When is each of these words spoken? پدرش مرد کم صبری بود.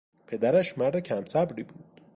پدرش 0.27 0.77
مرد 0.77 0.99
کم 0.99 1.25
صبری 1.25 1.63
بود. 1.63 2.01